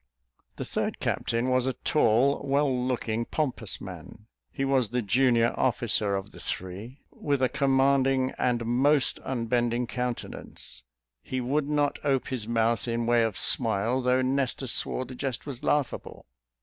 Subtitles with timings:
[0.55, 6.15] The third captain was a tall, well looking, pompous man (he was the junior officer
[6.15, 10.81] of the three), with a commanding and most unbending countenance:
[11.21, 15.45] "He would not ope his mouth in way of smile, though Nestor swore the jest
[15.45, 16.25] was laughable."